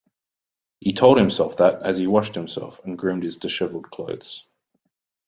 He 0.79 0.93
told 0.93 1.19
himself 1.19 1.57
that 1.57 1.83
as 1.83 1.99
he 1.99 2.07
washed 2.07 2.33
himself 2.33 2.83
and 2.83 2.97
groomed 2.97 3.21
his 3.21 3.37
disheveled 3.37 3.91
clothes. 3.91 4.47